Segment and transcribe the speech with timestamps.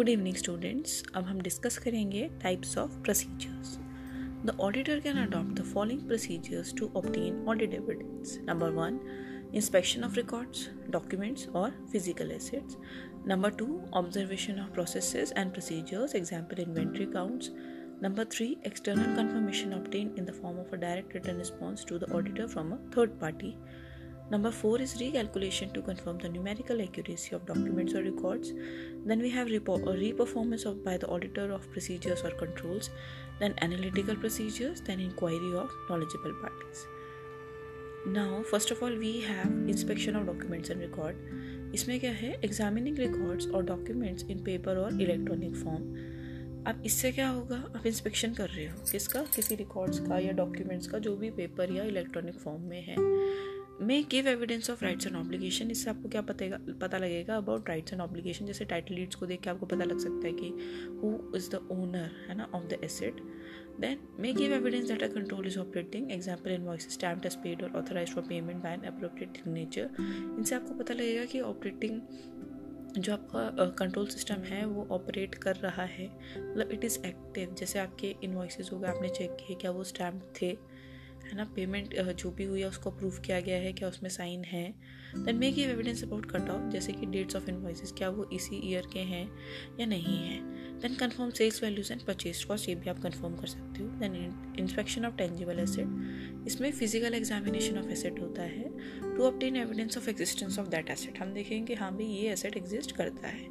[0.00, 3.76] Good evening students अब हम discuss करेंगे types of procedures
[4.46, 8.98] the auditor can adopt the following procedures to obtain audit evidence number one
[9.54, 12.76] inspection of records documents और physical assets
[13.26, 17.50] number two observation of process and procedures example inventory counts
[18.02, 22.12] number three external confirmation obtain in the form of a direct return response to the
[22.12, 23.54] auditor from a third party
[24.30, 28.52] Number four is recalculation to confirm the numerical accuracy of documents or records.
[29.04, 32.90] Then we have repo- reperformance of by the auditor of procedures or controls.
[33.40, 34.80] Then analytical procedures.
[34.80, 36.86] Then inquiry of knowledgeable parties.
[38.06, 41.16] Now, first of all, we have inspection of documents and record.
[41.74, 47.28] इसमें क्या है examining records और documents in paper और electronic form अब इससे क्या
[47.28, 51.30] होगा आप इंस्पेक्शन कर रहे हो किसका किसी रिकॉर्ड्स का या डॉक्यूमेंट्स का जो भी
[51.36, 52.96] पेपर या इलेक्ट्रॉनिक फॉर्म में है
[53.80, 57.92] may give evidence of rights and obligation इससे आपको क्या पतेगा पता लगेगा अबाउट राइट्स
[57.92, 60.48] एंड ऑब्लिगेशन जैसे टाइटल लीड्स को देख के आपको पता लग सकता है कि
[61.02, 63.20] हु इज़ द ओनर है ना of the asset
[63.80, 68.14] then may give evidence that control is operating example invoice stamp as paid और authorise
[68.14, 69.90] for payment by appropriate signature
[70.38, 72.00] इनसे आपको पता लगेगा कि ऑपरेटिंग
[72.98, 76.06] जो आपका कंट्रोल uh, सिस्टम है वो ऑपरेट कर रहा है.
[76.36, 80.32] मतलब इट इज़ एक्टिव जैसे आपके इन्वॉइसेस हो गए आपने चेक किए क्या वो स्टैम्प
[80.42, 80.50] थे?
[81.30, 84.44] है ना पेमेंट जो भी हुई है, उसको अप्रूव किया गया है क्या उसमें साइन
[84.44, 84.64] है।
[85.16, 88.60] Then make give evidence about cut off जैसे कि डेट्स ऑफ़ इन्वाइसेस क्या वो इसी
[88.64, 89.24] ईयर के हैं
[89.80, 90.38] या नहीं है।
[90.80, 94.14] Then confirm sales values and purchase cost ये भी आप कन्फर्म कर सकते हो। Then
[94.58, 98.68] inspection of tangible asset इसमें फ़िज़िकल एग्जामिनेशन ऑफ़ एसेट होता है।
[99.16, 102.96] To obtain evidence of existence of that asset हम देखेंगे हाँ भाई ये एसेट एग्जिस्ट
[102.96, 103.48] करता है।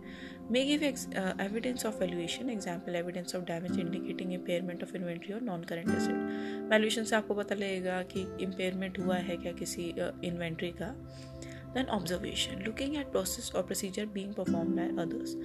[0.50, 5.34] May give ex- uh, evidence of valuation example evidence of damage indicating impairment of inventory
[5.34, 6.16] or non current asset
[6.70, 9.94] valuation से आपको पता लगेगा कि impairment है क्या किसी
[10.28, 10.96] इन्वेंट्री uh, का
[11.74, 15.36] then observation looking at process or procedure being performed by others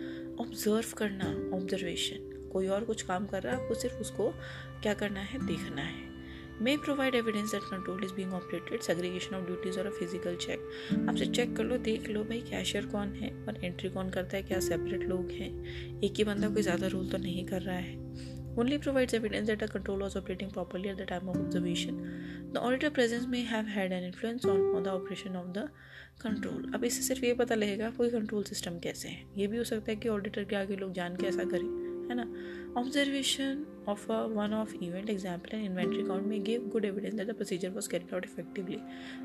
[0.47, 4.35] observe करना observation कोई और कुछ काम कर रहा है आपको सिर्फ़ उसको
[4.83, 6.14] क्या करना है देखना है
[6.61, 11.27] may provide evidence that control is being operated segregation of duties और फ़िज़िकल चेक आपसे
[11.27, 14.61] चेक कर लो देख लो भाई कैशियर कौन है और एंट्री कौन करता है क्या
[14.61, 15.51] सेपरेट लोग हैं
[16.01, 19.63] एक ही बंदा कोई ज़्यादा रूल तो नहीं कर रहा है only provides evidence that
[19.63, 21.97] a control was operating properly at the time of observation.
[22.53, 25.65] The auditor presence may have had an influence on, on the operation of the
[26.21, 26.61] control.
[26.75, 29.93] अब इससे सिर्फ़ ये पता लगेगा कोई कंट्रोल सिस्टम कैसे है ये भी हो सकता
[29.93, 32.27] है कि ऑडिटर के आगे लोग जान के ऐसा करें है ना?
[32.77, 37.35] Observation of one off event example and inventory count में give good evidence that the
[37.35, 38.79] procedure was carried out effectively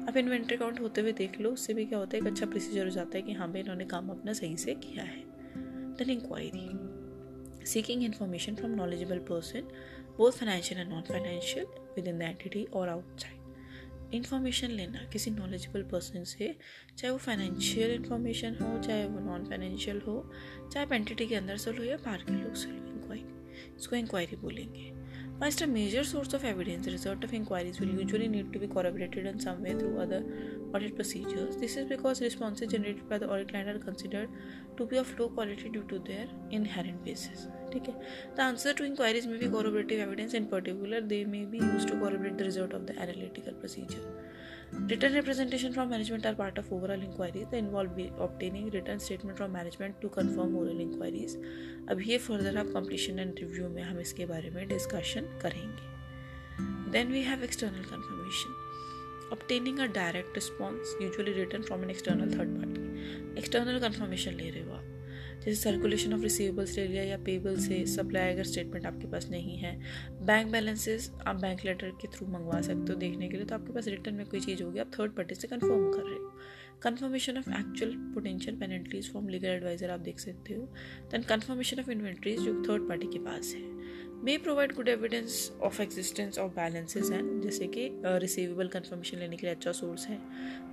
[0.07, 2.23] अब इन्वेंट्री काउंट होते हुए देख लो, उससे भी क्या होता है?
[2.23, 5.03] एक अच्छा प्रोसीजर हो जाता है कि हाँ भाई इन्होंने काम अपना सही से किया
[5.03, 5.23] है।
[5.97, 9.67] Then inquiry seeking information from knowledgeable person
[10.17, 11.65] both financial and non financial
[12.07, 13.38] within the entity और आउटसाइड
[14.13, 16.55] इन्फॉर्मेशन लेना किसी नॉलेजेबल पर्सन से,
[16.97, 20.21] चाहे वो फाइनेंशियल इन्फॉर्मेशन हो, चाहे वो नॉन फाइनेंशियल हो,
[20.71, 23.37] चाहे आप एंटिटी के अंदर से लो या बाहर के लोग से लो इंक्वायरी
[23.77, 24.91] इसको इंक्वायरी बोलेंगे।
[25.39, 29.37] First major source of evidence result of inquiries will usually need to be corroborated in
[29.39, 33.69] some way through other audit procedures this is because responses generated by the audit line
[33.69, 37.95] are considered to be of low quality due to their inherent basis ठीक है?
[38.37, 41.99] The answer to inquiries में भी corroborative evidence in particular they may be use to
[41.99, 47.03] corroborate the result of the analytical procedure written representation from management are part of overall
[47.03, 51.35] inquiry the involve be obtaining written statement from management to confirm oral inquiries
[51.89, 57.11] अब ये further आप completion and review में हम इसके बारे में discussion करेंगे। Then
[57.11, 58.65] we have external confirmation
[59.33, 64.63] obtaining a direct response usually written from an external third party external confirmation ले रहे
[64.63, 64.98] हो आप।
[65.39, 69.57] जैसे सर्कुलेशन ऑफ़ रिसीवेबल्स ले लिया या पेबल से सप्लाई अगर स्टेटमेंट आपके पास नहीं
[69.57, 69.75] है
[70.21, 73.73] बैंक बैलेंसेस आप बैंक लेटर के थ्रू मंगवा सकते हो देखने के लिए तो आपके
[73.73, 76.31] पास रिटर्न में कोई चीज़ होगी, आप थर्ड पार्टी से कन्फर्म कर रहे हो।
[76.83, 80.61] Confirmation of actual potential penalties from legal adviser आप देख सकते हो।
[81.11, 83.78] दैन कन्फर्मेशन ऑफ़ इन्वेंट्रीज जो थर्ड पार्टी के पास है।
[84.23, 89.37] May provide good evidence of existence of balances हैं जैसे कि रिसीवेबल uh, कन्फर्मेशन लेने
[89.37, 90.17] के लिए अच्छा सोर्स है।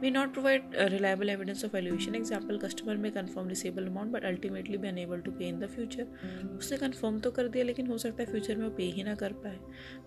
[0.02, 4.76] May not provide reliable evidence of valuation example customer may confirm receivable amount but ultimately
[4.76, 8.22] be unable to pay in the future उसने confirm तो कर दिया लेकिन हो सकता
[8.22, 9.56] है फ्यूचर में वो पे ही ना कर पाए।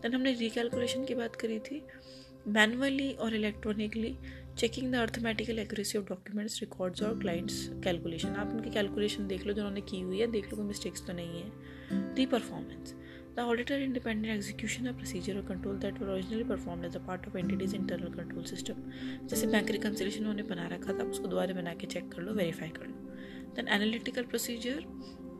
[0.01, 1.81] देन हमने रिकैलकुलेशन की बात करी थी।
[2.47, 4.15] मैनुअली और electronically
[4.57, 9.53] checking the arithmetical accuracy of documents records और क्लाइंट्स कैलकुलेशन आप उनकी कैलकुलेशन देख लो
[9.53, 12.95] जो उन्होंने की हुई है देख लो कोई मिस्टेक्स तो नहीं है। Reperformance
[13.35, 17.27] The auditor independent execution of procedure or control that were originally performed as a part
[17.27, 18.81] of entity's internal control system.
[19.29, 22.69] जैसे बैंक reconciliation उन्होंने बना रखा था, उसको दोबारा बना के चेक कर लो वेरीफाई
[22.77, 22.93] कर लो।
[23.55, 24.83] दैन एनालिटिकल प्रोसीजर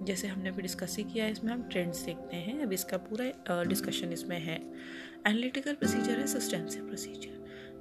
[0.08, 3.64] जैसे हमने अभी डिस्कस ही किया है, इसमें हम ट्रेंड्स देखते हैं। अब इसका पूरा
[3.74, 4.58] डिस्कशन इसमें है।
[5.28, 7.38] एनालिटिकल प्रोसीजर है substantive procedure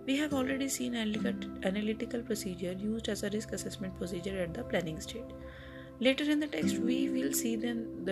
[0.07, 4.99] we have already seen analytical procedure use as a risk assessment procedure at the planning
[5.07, 8.11] stage later in the text we will see then the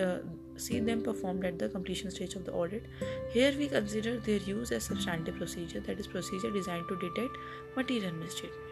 [0.57, 2.85] see them performed at the completion stage of the audit.
[3.31, 7.37] Here we consider their use as substantive procedure, that is, procedure designed to detect
[7.75, 8.63] material misstatement.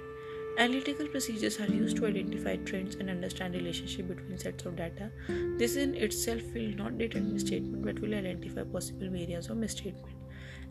[0.58, 5.12] Analytical procedures are used to identify trends and understand relationship between sets of data.
[5.58, 10.16] This in itself will not detect misstatement but will identify possible areas of misstatement.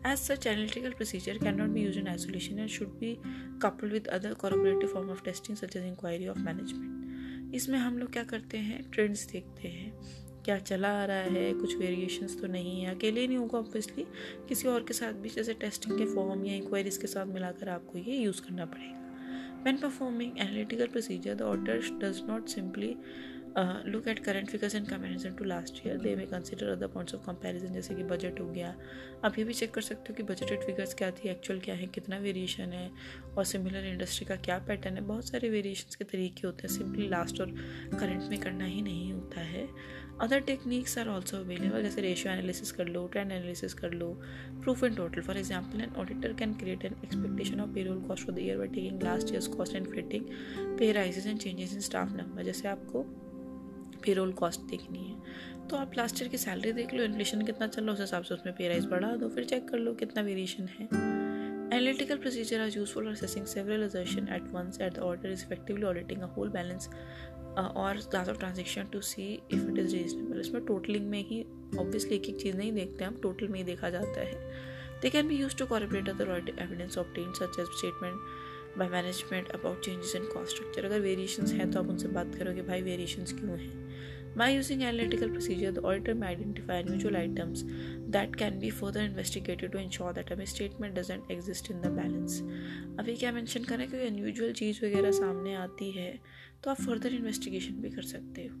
[0.03, 3.19] As such, analytical procedure cannot be used in isolation and should be
[3.59, 6.91] coupled with other corroborative form of testing such as inquiry of management.
[7.55, 9.91] इसमें हम लोग क्या करते हैं trends देखते हैं
[10.45, 14.05] क्या चला आ रहा है कुछ वेरिएशंस तो नहीं है। अकेले नहीं होगा ऑब्वियसली
[14.49, 17.97] किसी और के साथ भी जैसे टेस्टिंग के फॉर्म या इंक्वायरीज के साथ मिलाकर आपको
[17.97, 19.01] ये यूज़ करना पड़ेगा।
[19.65, 22.89] When performing analytical procedure, the auditor does not simply
[23.55, 24.85] uh, look at current figures in
[25.37, 25.95] to last year.
[26.03, 28.75] They may consider other points of comparison जैसे कि बजट हो गया।
[29.25, 31.87] आप ये भी चेक कर सकते हो कि बजटेड फिगर्स क्या थी एक्चुअल क्या है
[31.87, 32.91] कितना वेरिएशन है
[33.37, 37.07] और सिमिलर इंडस्ट्री का क्या पैटर्न है। बहुत सारे वेरिएशन के तरीके होते हैं। सिंपली
[37.07, 37.51] लास्ट और
[37.99, 39.67] करंट में करना ही नहीं होता है।
[40.21, 44.07] Other techniques are also available जैसे रेशियो एनालिसिस कर लो ट्रेंड एनालिसिस कर लो
[44.61, 48.35] proof and total for example an auditor can create an expectation of payroll cost for
[48.35, 50.25] the year by taking last years cost and fitting
[50.79, 53.03] pay rises and changes in staff number जैसे आपको
[54.05, 57.81] payroll cost देखनी है। तो आप last year की salary देख लो inflation कितना चल
[57.81, 60.23] रहा है, उस हिसाब से उसमें पे राइज बढ़ा दो, फिर चेक कर लो कितना
[60.23, 61.14] वेरिएशन है।
[61.75, 65.83] Analytical procedure are useful for assessing several assertions at once at the order is effectively
[65.83, 66.87] auditing a whole balance
[67.57, 69.23] और class of transaction to see
[69.53, 71.41] if it is reasonable इसमें totalling में ही
[71.79, 74.35] obviously एक एक चीज़ नहीं देखते हम टोटल में ही देखा जाता है।
[75.01, 79.85] They can be use to corroborate other evidence obtain such as statement by management about
[79.85, 83.57] changes in cost structure अगर वेरिएशंस हैं तो आप उनसे बात करोगे, भाई वेरिएशंस क्यों
[83.59, 83.73] हैं?
[84.36, 87.64] By using analytical procedure, the auditor may identify unusual items
[88.08, 92.40] that can be further investigated to ensure that a misstatement doesn't exist in the balance.
[93.00, 96.10] अभी क्या मेंशन करें कि अनयूजुअल चीज़ वगैरह सामने आती है
[96.64, 98.58] तो आप फर्दर इन्वेस्टिगेशन भी कर सकते हो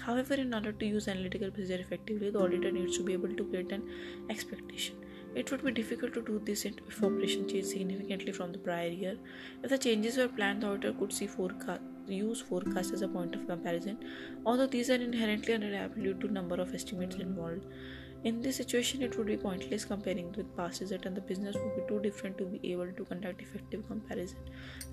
[0.00, 3.44] However, in order to use analytical procedure effectively, the auditor needs to be able to
[3.44, 3.82] create an
[4.30, 4.96] expectation.
[5.34, 9.16] It would be difficult to do this if operation changed significantly from the prior year.
[9.62, 11.82] If the changes were planned, the auditor could see forecast,
[12.13, 13.97] use forecast as a point of comparison,
[14.45, 17.65] although these are inherently unreliable due to number of estimates involved.
[18.25, 21.75] In this situation, it would be pointless comparing with past result and the business would
[21.75, 24.39] be too different to be able to conduct effective comparison.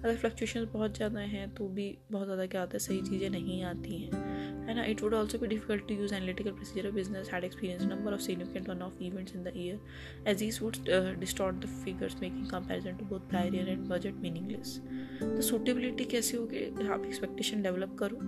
[0.03, 3.63] अगर fluctuation बहुत ज़्यादा हैं तो भी बहुत ज़्यादा क्या होता है सही चीज़ें नहीं
[3.65, 4.21] आती हैं
[4.67, 8.15] है ना इट वुड ऑल्सो भी difficult to use analytical procedure business had experience number
[8.15, 12.49] of significant one of events in the year as would uh, distort the figures making
[12.49, 14.79] comparison to both prior year and budget meaningless
[15.21, 18.21] तो suitability कैसे होगी आप expectation develop करो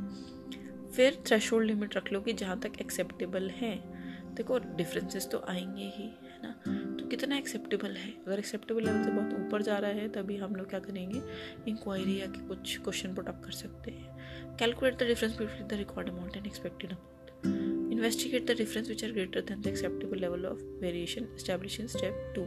[0.93, 3.94] फिर thresh limit रख लो कि जहाँ तक एक्सेप्टेबल हैं
[4.35, 6.53] देखो डिफरेंसेस तो आएँगे ही है ना?
[6.97, 8.11] तो कितना एक्सेप्टेबल है?
[8.27, 11.23] अगर एक्सेप्टेबल लेवल से बहुत ऊपर जा रहा है तभी हम लोग क्या करेंगे?
[11.69, 16.09] इंक्वायरी या कुछ क्वेश्चन पुट अप कर सकते हैं। Calculate the difference between the record
[16.09, 20.59] amount and expected amount investigate the difference which are greater than the acceptable level of
[20.59, 22.47] variation establish in step two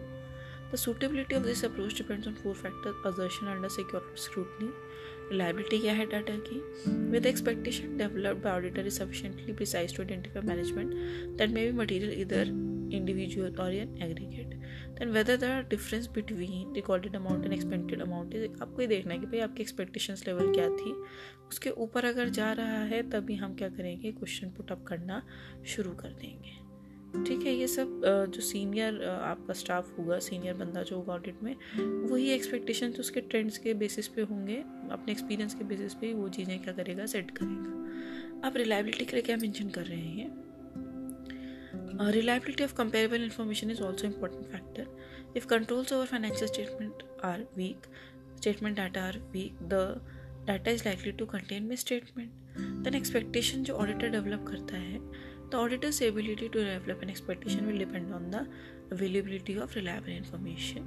[0.72, 4.72] The suitability of this approach depends on four factors assertion under secure scrutiny,
[5.32, 6.62] reliability क्या है data की?
[7.12, 10.94] With expectation developed auditor is sufficiently precise to identify management
[11.38, 12.48] that may be material either
[12.94, 14.48] individual और in aggregate
[15.00, 19.26] than whether the difference between recorded amount and expected amount आपको ये देखना है कि
[19.26, 20.94] भाई आपकी एक्सपेक्टेशन लेवल क्या थी।
[21.50, 24.12] उसके ऊपर अगर जा रहा है, तभी हम क्या करेंगे?
[24.12, 25.22] क्वेश्चन पुटअप करना
[25.66, 26.67] शुरू कर देंगे।
[27.26, 28.02] ठीक है, ये सब
[28.34, 31.56] जो सीनियर आपका स्टाफ होगा सीनियर बंदा जो होगा ऑडिट में,
[32.10, 34.58] वही एक्सपेक्टेशन तो उसके ट्रेंड्स के बेसिस पे होंगे,
[34.92, 39.24] अपने एक्सपीरियंस के बेसिस पे वो चीज़ें क्या करेगा सेट करेगा। आप रिलायबिलिटी के लिए
[39.24, 40.46] क्या मेंशन कर रहे हैं
[42.12, 44.88] reliability of comparable information is also important factor
[45.38, 47.88] if controls over financial statement are weak
[48.38, 49.74] statement data are weak the
[50.48, 52.30] data is likely to contain misstatement
[52.84, 55.00] than expectation जो auditor develop करता है
[55.50, 58.48] The auditor's ability to develop an expectation will depend on the
[58.92, 60.86] availability of reliable information.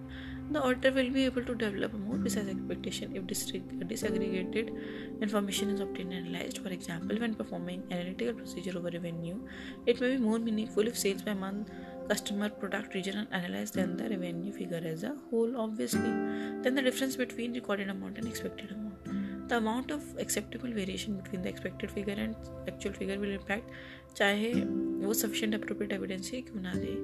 [0.51, 5.81] The auditor will be able to develop a more precise expectation if disaggregated information is
[5.81, 6.59] obtained and analyzed.
[6.59, 9.39] For example, when performing analytical procedure over revenue,
[9.87, 11.71] it may be more meaningful if sales by month,
[12.09, 16.01] customer, product, region are analyzed than the revenue figure as a whole, obviously.
[16.63, 18.90] Then the difference between recorded amount and expected amount.
[19.51, 22.37] The amount of acceptable variation between the expected figure and
[22.69, 23.73] actual figure will impact.
[24.17, 24.53] चाहे
[25.05, 26.95] वो sufficient appropriate evidence ही क्यों ना दे।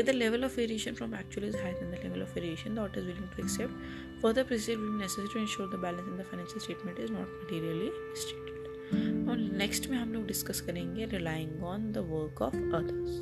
[0.00, 2.96] If the level of variation from actual is higher the level of variation the auditor
[2.98, 6.60] is willing to accept further procedure will necessary to ensure the balance in the financial
[6.66, 7.90] statement is not materially
[8.22, 13.18] stated और next में हम लोग discuss करेंगे relying on the work of others